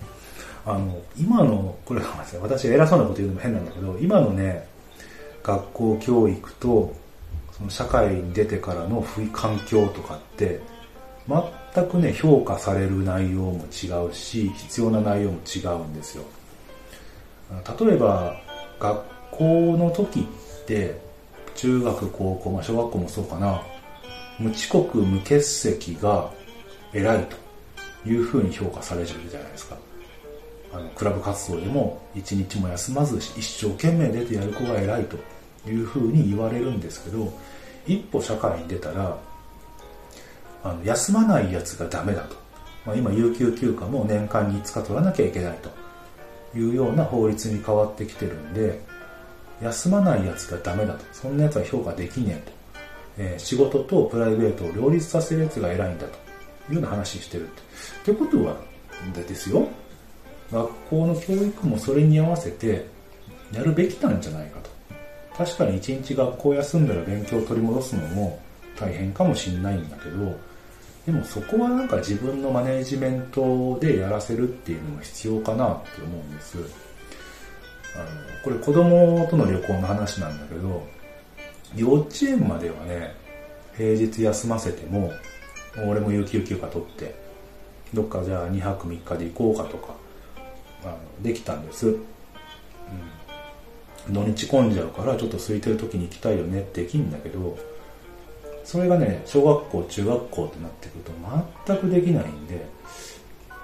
[0.68, 2.02] あの、今の、これ
[2.42, 4.68] 私偉そうなこと言うのも変なんだけど、今のね、
[5.48, 6.94] 学校教育と
[7.58, 10.60] その社会に出てからの環境とかって
[11.74, 16.26] 全くね評価される内容も違うし必要な内容も違うんですよ。
[17.80, 18.36] 例えば
[18.80, 19.02] 学
[19.32, 19.44] 校
[19.78, 21.00] の時って
[21.56, 23.62] 中学高校、まあ、小学校もそうかな。
[24.38, 26.30] 無遅刻無欠席が
[26.94, 29.78] 偉いというふうに評価されるじゃないですか。
[30.78, 35.18] あのクラブ活動でも一日も休まず一生懸命出てやる子が偉いと
[35.68, 37.34] いうふうに言われるんですけど
[37.88, 39.18] 一歩社会に出たら
[40.64, 42.36] あの休まないやつがダメだと、
[42.86, 45.88] まあ、今有給休暇も年間に5日取らなきゃいけないと。
[46.56, 48.80] いうような法律に変わってきてるんで
[49.62, 51.04] 休まないやつがダメだと。
[51.12, 52.52] そんなやつは評価できねえと、
[53.18, 56.18] えー、仕事とプライベートを両立させるやつが偉いんだと。
[56.70, 57.62] いうような話してるって。
[58.12, 58.58] ってことは
[59.14, 59.68] ですよ。
[60.52, 62.86] 学校の教育もそれに合わせて
[63.52, 64.78] やるべきなんじゃないかと。
[65.38, 68.40] 確かに一日学校休んだら勉強を取り戻すのも
[68.76, 70.36] 大変かもしんないんだけど
[71.06, 76.58] でもそこはなんか自分のマネジメントでやらせるっていうのも必要かなって思うんです。
[77.96, 78.06] あの
[78.44, 80.86] これ子供との旅行の話なんだけど
[81.76, 83.16] 幼稚園まではね
[83.76, 85.14] 平日休ませても
[85.88, 87.16] 俺も有給休暇取って
[87.94, 89.94] どっかじゃあ2泊3日で行こうかとか
[90.88, 91.92] あのできたんです、う
[94.10, 94.14] ん。
[94.14, 97.58] 土日混んじゃうからちょっと空いてる時に行きたいよねってできんだけど
[98.64, 101.12] それがね小学校中学校ってなってくると
[101.66, 102.66] 全くできないんで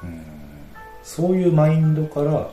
[0.03, 0.21] うん。
[1.03, 2.49] そういうマインドから、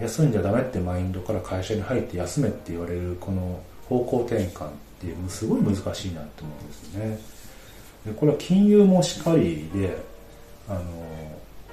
[0.00, 7.18] 休んじゃダメってマインドから会社に入って休めって言われるこの方向転換っていうのすごい難しいなって思うんですよね。
[8.06, 9.98] でこれは金融もしかりで
[10.68, 10.82] あの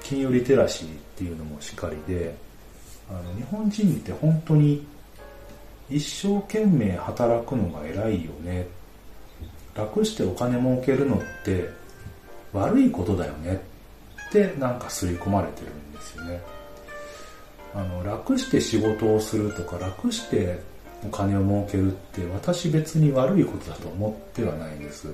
[0.08, 2.36] 金融リテラシーっていうのもしっかりで
[3.10, 4.86] あの日本人って本当に
[5.90, 8.68] 一生懸命働くのが偉いよね。
[9.76, 11.70] 楽してお金儲けるのって
[12.54, 13.62] 悪いことだよね。
[14.30, 16.40] ってなんか刷り込まれてるんですよね。
[17.74, 20.60] あの楽して仕事をするとか楽して
[21.04, 25.08] お金を儲けるって私別に悪いことだと思ってはないんです。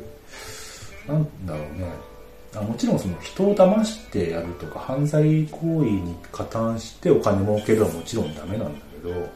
[1.07, 2.10] なんだろうね。
[2.53, 9.29] もちろんその人を騙してやるとか犯罪行為に加担してお金儲けるはもちろんダメなんだけど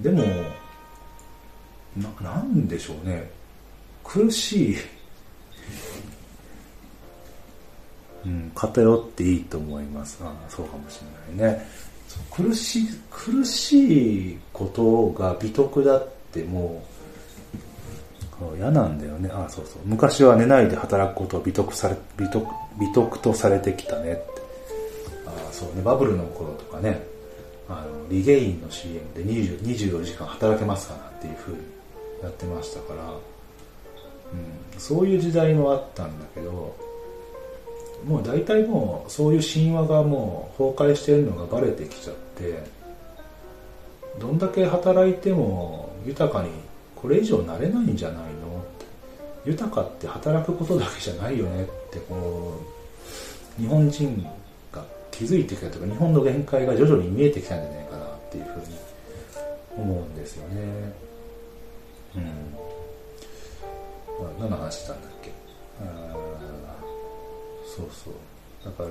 [0.00, 0.24] でも
[1.96, 3.30] ななんでしょうね。
[4.02, 4.76] 苦しい。
[8.26, 10.18] うん、偏っていいと思います。
[10.22, 11.00] あそうかもし
[11.36, 11.66] れないね。
[12.30, 16.93] 苦しい苦しいことが美徳だってもう
[18.56, 19.30] 嫌なんだよね。
[19.32, 19.82] あそうそう。
[19.84, 22.46] 昔は寝ないで働くことを美徳され美徳
[22.80, 24.22] 美徳とされてきたねって。
[25.26, 25.82] あそうね。
[25.82, 27.14] バブルの頃とかね。
[27.68, 31.58] あのリゲインの CM で20 24時間働けますかなっていうふうに
[32.22, 36.76] やってましたから、うん、そういう時代もあったんだけど
[38.06, 42.62] もう大体もうそういう神話がもう崩壊してるのがバレてきちゃって
[44.18, 46.50] どんだけ働いても豊かに
[47.04, 48.64] これ以上なれないんじゃないの？
[49.44, 52.58] 豊かって働くことだけじゃないよねってこ
[53.58, 54.26] う日本人
[54.72, 58.64] が気づいてきたというか日本の限界が徐々に見えてきたんじゃないかなっていうふうに
[59.76, 60.54] 思うんですよね。
[62.16, 62.24] うん、
[64.40, 65.30] 何の話したんだっけ？
[67.76, 68.14] そうそう。
[68.64, 68.88] だから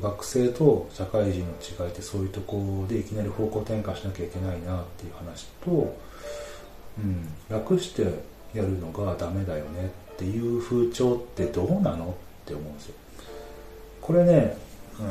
[0.00, 5.96] 学生と社会人の違いってそういうとこでいきなり方向転換しなきゃいけないなっていう話と、
[6.98, 8.04] うん、楽して
[8.54, 12.94] やるのがダメだよねっていう風潮ってどうなのって思うんですよ。
[14.00, 14.56] これね、
[15.00, 15.02] う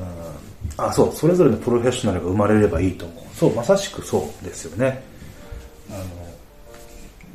[0.82, 3.24] ん、あそうそれぞれのプロフェッショナルが生まれればいいと思う。
[3.36, 5.04] そうまさしくそうですよね。
[5.90, 6.06] あの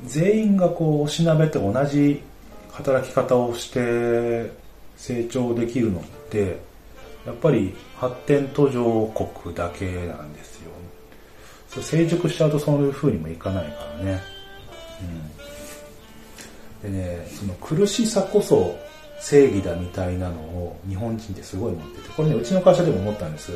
[0.07, 2.23] 全員がこうおしなべて同じ
[2.73, 4.51] 働き方をして
[4.97, 6.59] 成長できるのって
[7.27, 10.71] やっぱり発展途上国だけなんですよ。
[11.83, 14.23] 成熟しちゃうとそういう風にもいかないからね、
[16.85, 18.79] うん、でねその苦しさこそ
[19.19, 22.09] 正義だみたいなのを日本人ってすごい持ってて。
[22.11, 23.53] これねうちの会社でも思ったんです。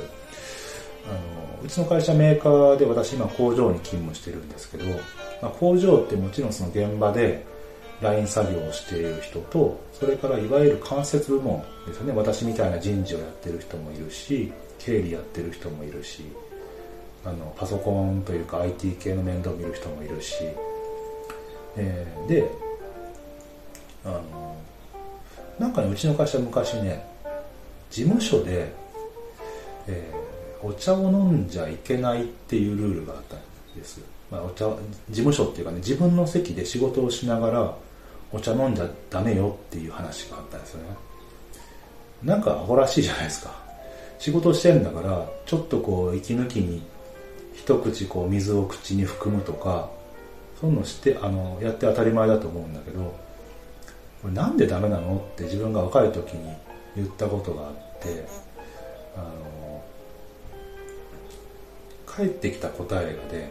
[1.07, 4.85] あのうちの会社メーカーで私今工場に勤務してるんですけど、
[5.41, 7.47] まあ、工場ってもちろんその現場で
[8.01, 12.13] ライン作業をしている人とそれからいわゆる間接部門ですね。
[12.13, 16.23] 私みたいな人事をやってる人もいるし経理やってる人もいるし
[17.25, 20.35] あのパソコンというか IT 系の面倒を見る人もいるし、
[21.77, 22.51] えー、で
[24.05, 24.57] あの
[25.59, 27.05] なんかねうちの会社昔ね
[27.91, 28.73] 事務所で、
[29.89, 33.41] えー、お茶を飲んじゃいけないっていうルールがあったん
[33.77, 34.77] です、まあ、お茶事
[35.11, 37.75] 務所っていうかね自分の席で仕事をしながら
[38.33, 40.89] お茶飲んじゃダメよっていう話があったんですよね。
[42.23, 43.69] なんかアホらしいじゃないですか。
[44.19, 46.83] 仕事してんだからちょっとこう息抜きに
[47.55, 49.89] 一口こう水を口に含むとか
[50.61, 53.15] そういうのしてあのやって当たり前だと思うんだけど
[54.23, 56.53] これなんでダメなのって自分が若い時に
[56.97, 58.25] 言ったことがあって
[59.17, 59.85] あの
[62.17, 63.51] 帰ってきた答えがで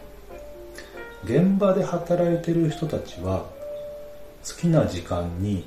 [1.24, 3.46] 現場で働いてる人たちは
[4.48, 5.66] 好きな時間に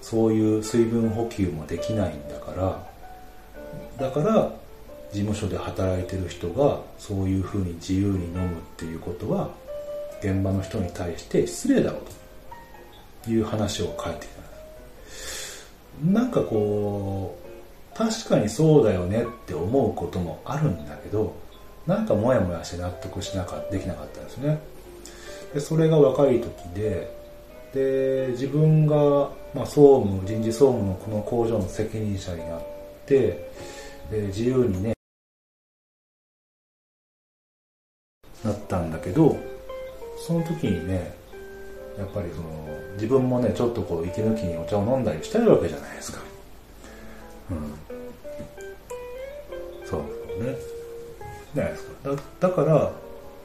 [0.00, 2.86] そういう水分補給もできないんだから
[3.98, 4.52] だから
[5.12, 9.50] 事務所で働いてる人がそういうふうに自由に飲むっていうことは
[10.20, 12.02] 現場の人に対して失礼だろう
[13.24, 14.36] という話を書いてきた。
[16.04, 21.34] なんかこう確かにそうだよねって思うこともあるんだけど
[21.86, 24.58] なんかモヤモヤして納得しなかできなかったんですね。
[25.54, 27.15] でそれが若い時で
[27.76, 28.96] で自分が、
[29.54, 32.62] まあ、総務人事総務のこの工場の責任者になっ
[33.04, 33.50] て
[34.10, 34.94] で自由にね
[38.42, 39.36] なったんだけど
[40.26, 41.14] その時にね
[41.98, 42.48] やっぱりその
[42.94, 46.20] 自分もねちょっとこう息抜きにお茶を飲んだりしたいわけじゃないですか。
[47.50, 47.74] うん。
[49.86, 50.00] そう
[50.42, 50.56] ね。
[51.54, 52.10] じゃないですか。
[52.40, 52.92] だだから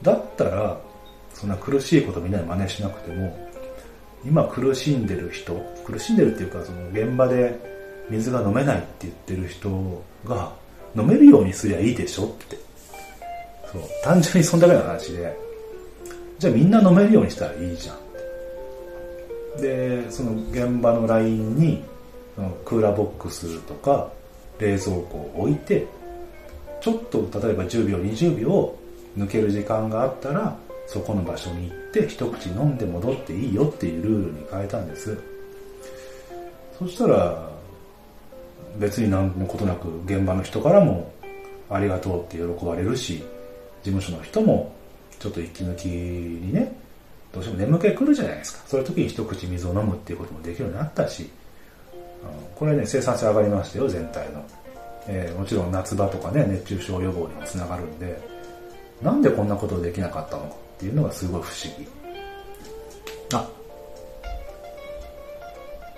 [0.01, 0.79] だったら
[1.33, 3.50] そんな苦しいことみんなに真似しなくても
[4.25, 5.53] 今苦しんでる人
[5.85, 7.57] 苦しんでるっていうかその現場で
[8.09, 10.51] 水が飲めないって言ってる人が
[10.95, 12.57] 飲めるようにすりゃいいでしょって。
[13.71, 13.81] そう。
[14.03, 15.51] 単純にそんだけの話で。
[16.41, 21.83] じゃあみんな飲めるようにしたらいいじゃんでその現場のラインに
[22.35, 24.11] そのクーラーボックスとか
[24.59, 25.85] 冷蔵庫を置いて
[26.81, 28.75] ちょっと例えば10秒20秒
[29.15, 30.57] 抜ける時間があったら
[30.91, 35.17] そこの場所に行って一口飲んで戻っていいよっていうルールに変えたんです。
[36.77, 37.49] そしたら
[38.77, 41.13] 別に何のことなく現場の人からも
[41.69, 43.23] ありがとうって喜ばれるし
[43.83, 44.73] 事務所の人も
[45.17, 46.75] ちょっと息抜きにね
[47.31, 48.63] どうしても眠気来るじゃないですか。
[48.67, 51.29] そういう時に一口水を飲むっていうこともできるようになったし
[52.55, 54.45] これね生産性上がりましたよ全体の、
[55.07, 58.19] えー、もちろん夏場とかね熱中症予防にもつながるんで
[59.01, 60.70] なんでこんなことできなかったのか。
[60.81, 61.87] っていうのがすごい不思議
[63.33, 63.47] あ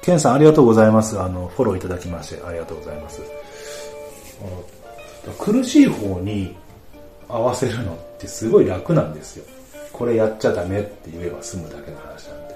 [0.02, 3.22] ケンさんありがとうございますあのフォローいただきましてありがとうございます
[5.39, 6.56] 苦しい方に
[7.30, 9.46] 合わせるのってすごい楽なんですよ。
[9.93, 12.56] これやっちゃダメって言えば済むだけの話なんで。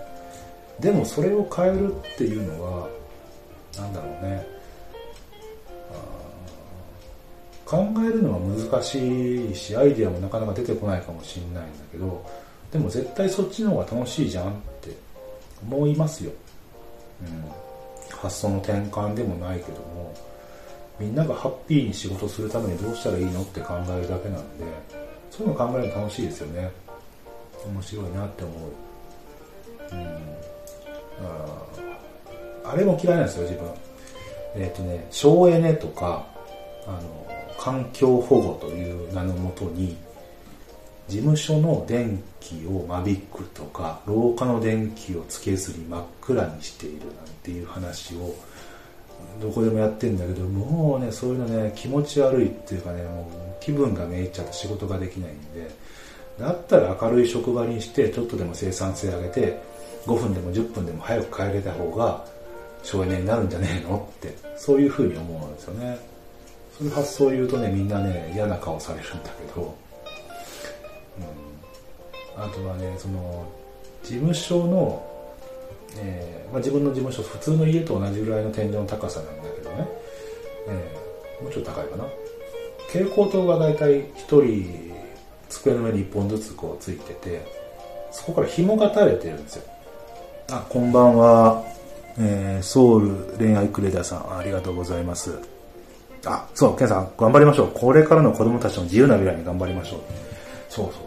[0.79, 2.89] でもそれを変えるっていうのは、
[3.77, 4.56] なんだろうね。
[7.67, 12.25] 考えるのは難しいし、アイディアもなかなか出てこないかもしれないんだけど、
[12.71, 14.91] でも絶対そっちの方が楽しいじゃんって
[15.61, 16.31] 思いますよ。
[17.21, 17.43] うん。
[18.15, 20.13] 発想の転換でもないけども、
[20.97, 24.63] みんながハッピーに仕事するためにどうしたらいいのって考えるだけなんで、
[25.29, 26.71] そういうの考えるの楽しいですよね。
[27.65, 28.71] 面白いなって思う。
[29.91, 30.17] うん。
[32.63, 33.69] あれも嫌いなんですよ、自分。
[34.55, 36.25] えっ、ー、とね、省エネとか、
[36.87, 37.26] あの、
[37.57, 39.97] 環境保護という名のもとに、
[41.07, 47.07] 事務所の電気を間引くとか、廊下の電気をつけずに真っ暗にしているなん
[47.43, 48.35] ていう話を、
[49.41, 55.69] どこでもやってんだけど、もうね、そういうのね、気持ち悪いっていうかね、もう気分がめいっちゃって仕事ができないんで、
[56.39, 59.59] だったら明るい職場にして、ちょっとでも生産性上げて、
[60.05, 62.25] 5分でも10分でも早く帰れた方が、
[62.83, 66.16] 省エネになるんじゃねえのって、そういうふうに思うんですよね。
[66.77, 69.75] そういう発想を言うとね、みんなね、嫌な顔されるんだけど、
[72.37, 73.45] うん、あとはね、その、
[74.03, 75.03] 事務所の、
[75.95, 79.87] えーまあ、自分の事務所、普通の家と同じぐらいの天井の高さなんだけどね、
[80.67, 82.03] えー、もうちょっと高いかな。
[82.89, 84.93] 蛍光灯がだいたい1人、
[85.49, 87.41] 机の上に1本ずつこうついてて、
[88.11, 89.63] そこから紐が垂れてるんですよ。
[90.51, 91.63] あ、こんばんは。
[92.19, 95.56] えー、ソウル恋愛クレーダーさん、ありがとうございます。
[96.25, 97.71] あ、そう、ケンさん、頑張りましょう。
[97.73, 99.99] これからの子供たちの自由な未来に頑張りましょう。
[100.69, 101.01] そうそうそう。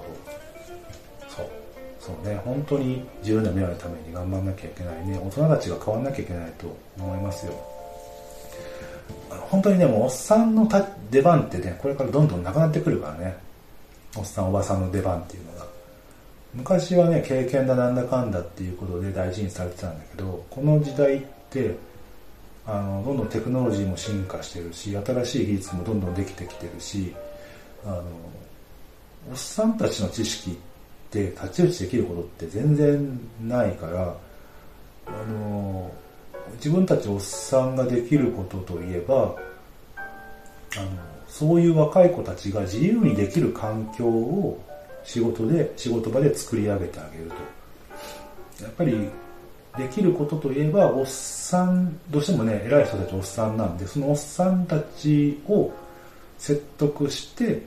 [1.36, 1.46] そう。
[2.00, 5.20] そうね、本当に自由な未来のために頑張らなきゃいけないね。
[5.24, 7.52] 大人たちが変わんなきゃいけないと思いますよ。
[9.50, 10.68] 本当にね、もうおっさんの
[11.10, 13.36] 出番ってね、これからどんどんなくなってくるからね。
[14.16, 15.66] おっさんおばさんの出番っていうのが。
[16.54, 21.76] 昔はね、経験だなんだかんだっていうことで大事にされてたんだけど、この時代って、
[22.72, 27.12] あの、どんどんテクノロジーも進化してるし、新しい技術もどんどんできてきてるし、
[27.85, 28.04] あの、
[29.28, 30.54] おっさんたちの知識っ
[31.11, 34.14] て太刀打ちできることって全然ないから、
[35.06, 35.90] あの、
[36.54, 39.35] 自分たちおっさんができることといえば、
[40.76, 40.90] あの、
[41.26, 44.62] そういう若い子たちが自由にできる環境を
[45.02, 48.64] 仕事で、仕事場で作り上げてあげると。
[48.64, 49.09] やっぱり、
[49.76, 55.72] できることといえば、おっさん、どうしてもね、偉い人たちおっさんなんで、そのおっさんたちを
[56.38, 57.62] 説得して、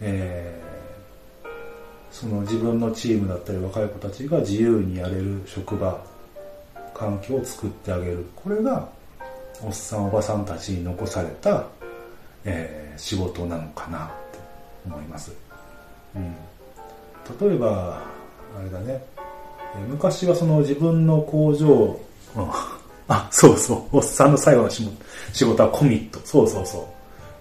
[0.00, 1.48] えー、
[2.12, 6.00] その自分のチームだったり若い子たちが自由にやれる職場、
[6.94, 8.24] 環境を作ってあげる。
[8.36, 8.88] これが、
[9.62, 11.66] おっさんおばさんたちに残された、
[12.44, 14.38] えー、仕事なのかなって
[14.86, 15.32] 思います。
[16.14, 17.48] うん。
[17.48, 18.00] 例えば、
[18.56, 19.04] あれだね、
[19.88, 21.98] 昔はその自分の工場、
[23.08, 26.20] あ、そうそう、おっさんの最後の仕事はコミット。
[26.24, 26.84] そうそうそう。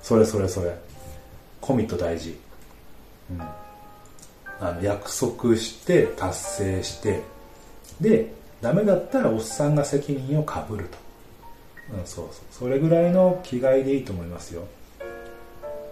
[0.01, 0.73] それそれそれ。
[1.59, 2.37] コミット大事。
[3.31, 3.41] うん。
[4.59, 7.21] あの、約束して達成して、
[7.99, 10.97] で、ダメだったらおっさんが責任をかぶると。
[11.97, 12.45] うん、そうそう。
[12.51, 14.63] それぐらいの気概でいいと思いますよ。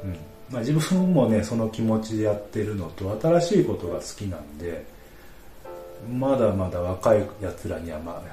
[0.04, 0.18] うん。
[0.50, 4.86] まあ、自分もねその気持ちでやってるのと新しいことが好きなんで
[6.10, 8.24] まだまだ若いやつらには、ま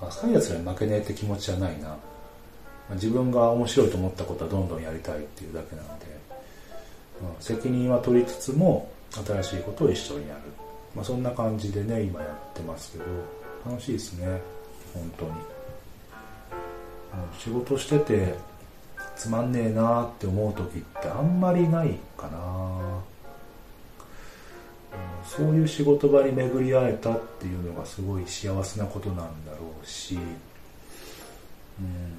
[0.00, 1.96] あ、若いやつらに負けねえって気持ちじゃないな、
[2.92, 6.06] 自分が面白いと思ったことはどんどんやりたいっていうだけなので、
[7.22, 10.40] まあ、責任は取りつつも新しいことを一緒にやる、
[10.94, 13.04] まあ、そんな感じでね今やってますけど。
[13.64, 14.40] 楽しいですね
[14.94, 15.30] 本当に、
[17.38, 18.34] 仕事してて
[19.16, 22.38] つまんねえなって思う時ってあんまりないかな、
[25.36, 29.16] そういう仕事場に巡り会えたっていうのがすごい幸せなことなん
[29.46, 30.18] だろうし、
[31.78, 32.18] うん、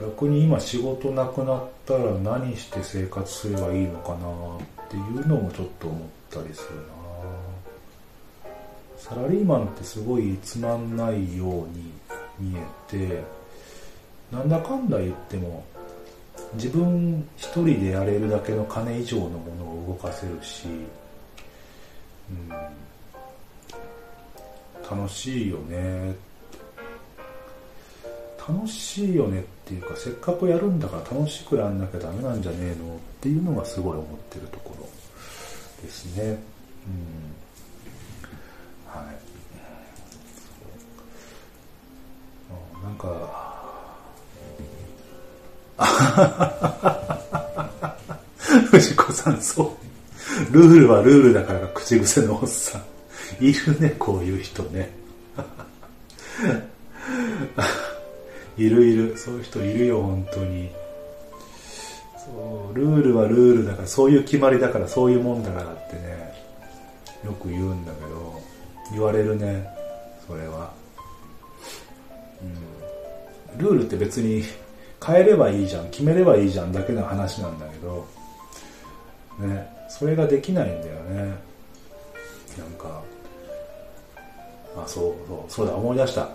[0.00, 6.00] 逆に今仕事なくなったら何して生活すればいいのかなっていうのもちょっと思っ
[6.30, 6.82] たりするな。
[8.98, 11.92] サラリーマンってすごいつまんないように
[12.40, 13.22] 見えて
[14.32, 15.64] なんだかんだ言っても
[16.54, 20.66] 自分一人でやれるだけの金以上のものを動かせるし、
[22.30, 22.34] う
[24.94, 26.14] ん、楽しいよね
[28.48, 34.88] 楽しいよねっていうかせっかくやるんだから楽しくやんなきゃダメなんじゃねえのっていうのがすごい思ってるところ
[35.82, 36.22] ですね。
[36.24, 36.26] う
[36.90, 36.94] ん
[38.86, 39.04] はい、
[42.84, 43.50] なんか
[48.70, 49.70] 藤子さん、そう。
[50.50, 53.44] ルールはルールだから口癖のおっさん。
[53.44, 54.90] いるね、こういう人ね。
[58.56, 59.16] いるいる。
[59.16, 60.70] そういう人いるよ、本当に。
[62.16, 66.34] そう、ルールはルールだから、そういう決まりだから、そういうもんだからってね、
[67.24, 68.40] よく言うんだけど、
[68.92, 69.68] 言われるね、
[70.26, 70.72] それは。
[72.42, 73.58] うん。
[73.58, 74.44] ルールって別に
[75.04, 78.06] 変えればいいじゃん、決めればいいじゃんだけの話なんだけど、
[79.38, 81.34] ね、それができないんだよね。
[82.56, 83.02] なんか、
[84.76, 86.28] あ、そう、そう、そうだ、思い出した。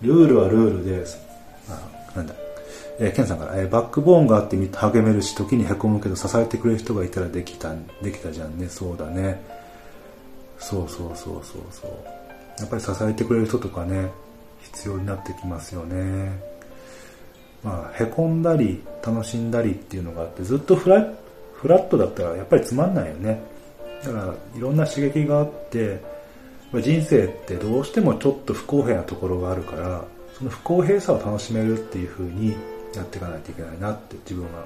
[0.00, 1.04] ルールはルールで。
[1.68, 2.34] あ、なんだ。
[2.98, 8.68] えー、ケンさんから、えー、バックボーンがあって励めるし、時に凹むけど支えてくれる人がいたらできた、できたじゃんね。
[8.68, 9.40] そうだね。
[10.58, 11.90] そうそうそうそうそう。
[12.58, 14.10] やっぱり支えてくれる人とかね、
[14.62, 16.32] 必要になってきますよね。
[17.62, 21.06] まあ、凹んだり、楽しんだりっていうのがあって、ずっとフラ
[21.60, 23.40] フラットだったらやっぱりつまんないよね。
[24.04, 26.00] だから、いろんな刺激があって、
[26.72, 30.04] 人生ってどうしてもちょっと不公平なところがあるから、
[30.36, 32.56] その不公平さを楽しめるっていう風に
[32.94, 34.64] やっていかないといけないなって自分は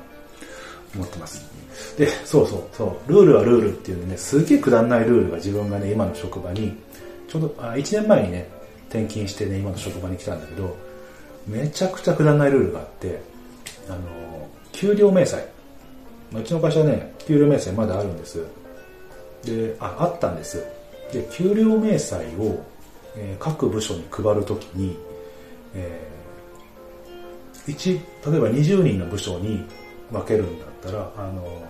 [0.95, 1.49] 思ってます。
[1.97, 6.76] で、そうそうそう、ルールはルールっていうね、すげえくだんないルールが自分がね、今の職場に、
[7.28, 8.49] ちょうどあ1年前にね、
[8.90, 10.76] 転勤してね、今の職場に来たんだけど、
[11.47, 13.22] めちゃくちゃくだんないルールがあって、
[13.88, 13.99] あの、
[14.72, 15.51] 給料明細。
[16.32, 18.44] まあうちの会社ね、給料明細まだあるんです。
[19.44, 20.64] で、あ、あったんです。
[21.12, 22.64] で、給料明細を、
[23.16, 24.96] えー、各部署に配るときに、
[25.74, 29.64] えー、1、例えば20人の部署に
[30.10, 31.62] 分けるんだったら、あの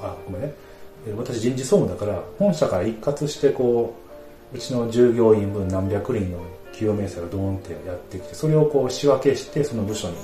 [0.00, 0.54] あ、ごめんね。
[1.16, 3.94] 私人事総務だから、本社から一括してこ
[4.52, 6.38] う、うちの従業員分何百人の
[6.72, 10.16] 給与明細がドーンってやってきて、それをこう仕分けしてその部署に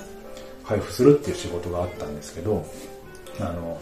[0.63, 2.65] 配布するっていう仕事があったんですけど、
[3.41, 3.81] あの、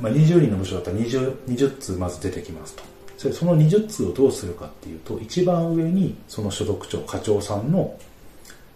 [0.00, 2.82] まあ、20人の部署だったら 20, 20通まず出てきますと。
[3.18, 7.94] それその20通をどうするかっていうと、一番上にその所属長、課長さんの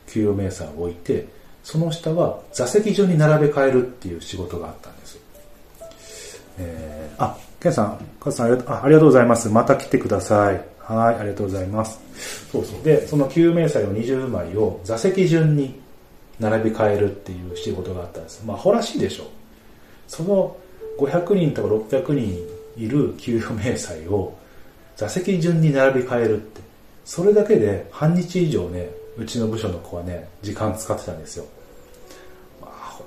[0.06, 1.26] 給与明細を置いて、
[1.64, 5.18] その下は座席順に並べ替えるっていう仕事があったんです。
[6.58, 9.48] えー、あ、ケンさん、カズさんありありがとうございます。
[9.48, 10.64] また来てください。
[10.78, 11.98] はい、ありがとうございます。
[12.52, 12.82] そうそう。
[12.84, 15.80] で、その給与明細を20枚を座席順に
[16.38, 18.44] 並び替えるっていう仕事があったんです。
[18.46, 19.26] まあ、ほらしいでしょう。
[20.08, 20.56] その
[20.98, 22.38] 500人とか600人
[22.76, 24.36] いる給与明細を
[24.96, 26.60] 座席順に並び替えるって、
[27.04, 31.44] それだけで半日以上ね、うちの部署の子はね、時間使ってたんですよ。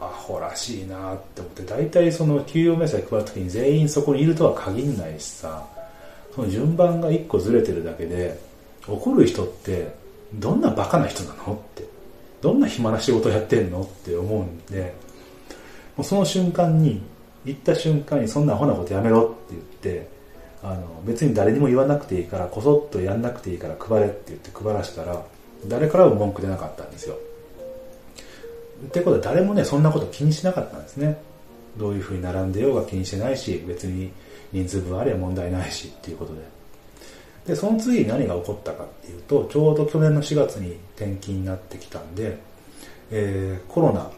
[0.01, 5.65] アホらしいなって思って、大体その給与明細配るときに全員そこにいるとは限んないしさ、
[6.33, 8.39] その順番が一個ずれてるだけで、
[8.87, 9.93] 怒る人って
[10.33, 11.83] どんなバカな人なのって、
[12.41, 14.93] どんな暇な仕事やってんのって思うんで、
[16.01, 17.01] うその瞬間に
[17.45, 19.61] 行った瞬間にそんなアホなことやめろって言っ
[19.97, 20.09] て、
[20.61, 25.23] あの、別に誰にも言わなくていいから、こそっとやんなくていいから配れって言って配らせたら、
[25.67, 27.15] 誰からも文句出なかったんですよ。
[28.87, 31.21] ってことは誰もね、そんなこと気にしなかったんですね。
[31.77, 34.11] どういうふうに並んでようが気にしてないし、別に
[34.51, 36.41] 人数分あれば問題ないしっていうことで。
[37.47, 42.37] で、その次何が起こったかっていうと、ちょうど去年の4月に転勤になってきたんで、
[43.11, 44.09] えー、コロナ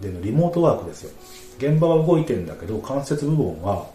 [0.00, 1.10] でリモートワークですよ。
[1.58, 3.86] 現場は動いてるんだけど関節部分は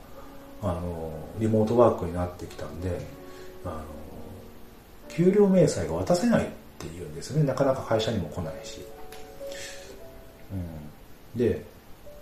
[0.62, 2.90] あのリモートワークになってきたんで
[3.66, 3.82] あの
[5.10, 6.48] 給料明細が渡せないっ
[6.78, 8.80] ていうんですよねなかなか会社にも来ないし、
[10.54, 11.64] うん、で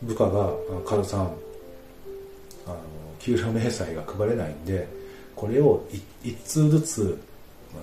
[0.02, 0.52] 部下が
[0.86, 2.78] 「カズさんあの
[3.20, 4.88] 給料明細が配れないんで
[5.36, 5.84] これを
[6.24, 7.20] 一通ずつ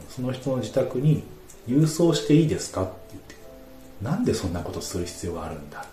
[0.09, 1.23] その人の自宅に
[1.69, 2.91] 郵送していいですか?」
[4.03, 5.87] なんでそんなことする必要があるんだ、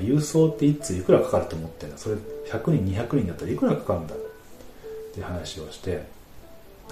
[0.00, 2.16] 郵送って1通いくらかかると思ってんだそれ
[2.48, 4.14] 100人200人だったらいくらかかるんだ？
[4.14, 4.18] っ
[5.14, 6.04] て話をして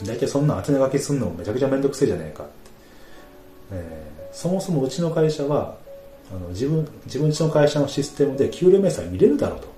[0.03, 2.53] 大体そんな宛名書きすんのもめちゃくちゃめんどくせえじゃねえかって、
[3.73, 5.77] えー、そもそもうちの会社は
[6.31, 9.75] あの自分自分ちの会社のシステムで給料明細見れるだろうと。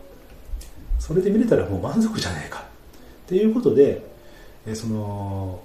[0.98, 2.60] それで見れたらもう満足じゃねえか。
[2.60, 2.62] っ
[3.28, 4.02] ていうことで、
[4.66, 5.60] えー、その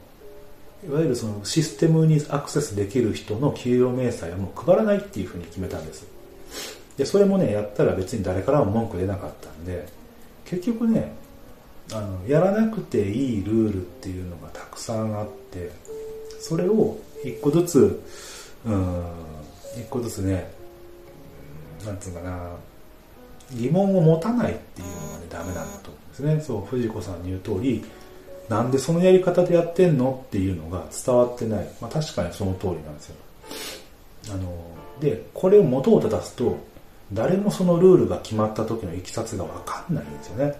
[0.88, 6.06] いわゆるそのシステムにアクセスできる人の給与明細はもう配らないっていうふうに決めたんです。
[6.98, 9.88] でそれもねやったら別に誰からも文句出なかったんで
[10.46, 11.14] 結局ね
[11.94, 15.72] あのやらなくていいルールっていうのがたくさんあって
[16.40, 18.04] それを一個ずつ
[18.66, 19.04] うん
[19.78, 20.52] 一個ずつね
[21.86, 22.52] なんつうかな
[23.54, 26.42] 疑問を持たないっていうのがねダメなんだと思うんですね。
[26.42, 27.84] そう藤子さんに言う通り
[28.52, 33.16] なんでそのやり方でやってんのっていうのが伝わってない、まあ、確かにその通りなんですよ
[34.30, 34.54] あの
[35.00, 36.60] でこれを元を正すと
[37.14, 40.56] 誰もそのルールが決まった時のいきさつがわかんないんですよね。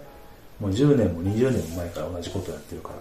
[0.60, 2.94] もう10年も20年も前から同じことやってるから。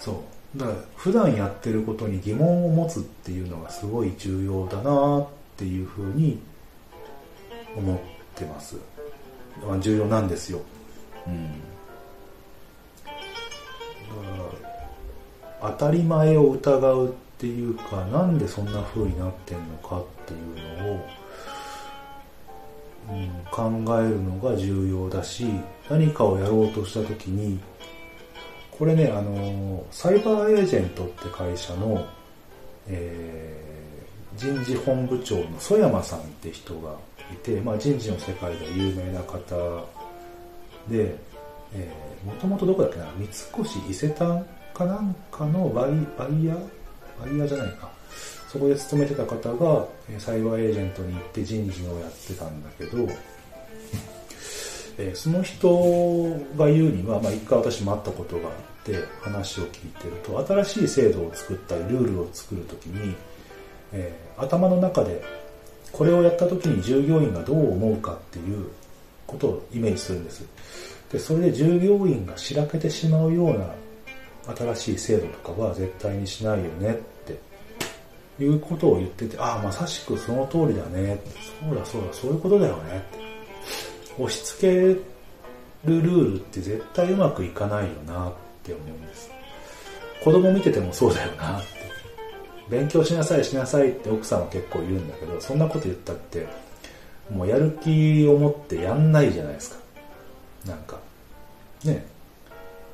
[0.00, 0.24] そ
[0.54, 0.58] う。
[0.58, 6.40] だから普段やってることに疑問を持つっていうのがすごい重要だなっていうふうに
[7.76, 7.98] 思っ
[8.34, 8.76] てます。
[9.80, 10.60] 重要なんですよ。
[11.28, 11.75] うん。
[15.60, 21.08] 当たり前を疑うっていうかなんでそんな風になってんのかっていうのを、
[23.10, 25.46] うん、考えるのが重要だし
[25.88, 27.60] 何かをやろうとした時に
[28.70, 32.06] これねあのサイバーエージェントって会社の、
[32.86, 36.96] えー、人事本部長の曽山さんって人が
[37.32, 39.84] いて、まあ、人事の世界で有名な方
[40.88, 41.16] で、
[41.74, 43.06] えー、もともとどこだっけな？
[43.16, 44.44] 三越伊勢丹
[44.74, 46.58] かなんかのバイバイヤー？
[47.20, 47.90] バイヤーじゃないか。
[48.48, 49.86] そこで勤めてた方が、
[50.18, 53.08] サイバーエージェントに行って人事をやってたんだけど、
[54.98, 55.68] えその人
[56.56, 58.54] が言うには、まあ、一回私も会ったことがあっ
[58.84, 63.14] て話を聞いてると新しい制度を作ったりルールを作るときに、
[63.92, 65.22] えー、頭の中で
[65.92, 68.68] これをやった時に従業員がどう思うかっていう
[69.26, 70.44] ことをイメージするんです。
[71.12, 76.94] でそれで従業員がしらけてしまうような新しい制度とかは絶対にしないよねっ
[77.24, 81.18] ていうことを言ってて、ああ、まさしくその通りだね。
[81.60, 83.26] そうだそうだ、そういうことだよねって。
[84.18, 85.02] 押し付ける
[85.84, 88.32] ルールって絶対うまくいかないよなっ
[88.62, 89.30] て思うんです。
[90.22, 91.66] 子供見ててもそうだよなって。
[92.68, 96.46] 勉強しなさいしなさいって奥さんは結構言うんだけど、そんなこと言ったって、
[97.30, 99.85] もうやる気を持ってやんないじゃないですか。
[100.66, 100.98] なんか、
[101.84, 102.16] ね。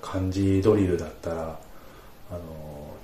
[0.03, 1.59] 漢字ドリルだったら
[2.31, 2.41] あの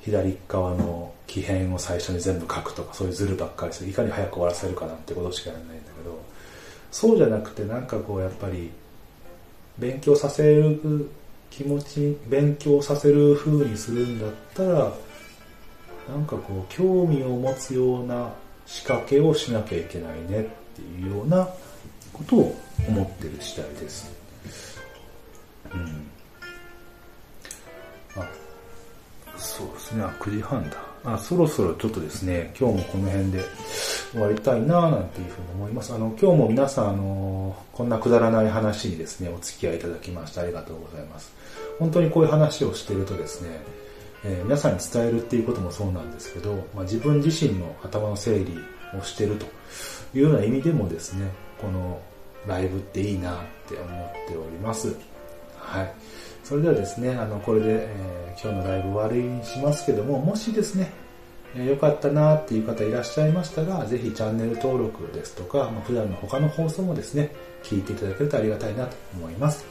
[0.00, 6.20] 左側の木片を最初に全部書くとかそういうズルばっかりするいかに早く終わらせるかなんてことしかやらないんだけど
[6.90, 8.70] そうじゃなくてなんかこうやっぱり
[9.78, 11.10] 勉強させる
[11.50, 14.92] 気持ち勉強させる風にするんだったら
[16.08, 18.32] なんかこう興味を持つような
[18.66, 20.44] 仕掛けをしなきゃいけないねっ
[20.74, 21.48] ていうような
[22.12, 22.56] ことを
[22.88, 24.17] 思ってる次第です。
[25.74, 26.08] うん
[29.38, 30.76] そうですね、あ、9時半だ。
[31.04, 33.44] あ、そろそろちょっとですね、今日もこの辺で
[34.12, 35.94] 終わりたいなぁなんていうふうに思います。
[35.94, 41.32] あの、今日も皆さん、あの、こんなくだらない話にですね、お付き合いいただきましてありがとうございます。
[41.78, 43.60] 本当にこういう話をしてるとですね、
[44.24, 48.58] えー、皆さんに伝えるっていうこともそうなんですけど、まあ、自分自身の頭の整理
[48.98, 49.46] をしてると
[50.14, 52.00] いうような意味でもですね、この
[52.46, 54.96] ライブっていいなって思っております。
[55.68, 55.92] はい。
[56.44, 60.90] それではですね、あの、これで、えー、今日のライブ終わりにしますけども、もしですね、
[61.54, 67.30] えー、よかったなっていう方いらっしゃいましたら、ぜひチャンネル登録ですとか、まあ、普段の他の放送もですね、
[67.62, 69.66] 聞いていただけるとありがたいなと思います。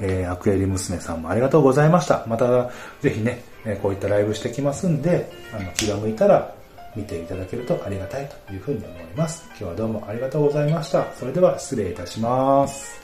[0.00, 2.24] えー、アクエリ娘さんもありがとうございました。
[2.28, 2.70] また、
[3.00, 6.54] ぜひね、えこういったライブしてきますんで、あの、気が向いたら
[6.94, 9.44] 見ていただけるとありがたいというふうに思います。
[9.50, 11.06] 今日はどうもありがとうございました。
[11.14, 12.97] それでは失礼いたします。